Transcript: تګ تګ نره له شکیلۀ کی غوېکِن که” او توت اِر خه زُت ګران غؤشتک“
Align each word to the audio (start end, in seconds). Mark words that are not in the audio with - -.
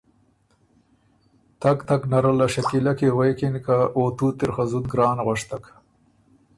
تګ 1.61 1.77
تګ 1.89 2.01
نره 2.11 2.31
له 2.39 2.45
شکیلۀ 2.53 2.93
کی 2.99 3.07
غوېکِن 3.15 3.55
که” 3.65 3.77
او 3.95 4.03
توت 4.17 4.37
اِر 4.43 4.49
خه 4.55 4.63
زُت 4.71 4.85
ګران 4.91 5.17
غؤشتک“ 5.25 5.63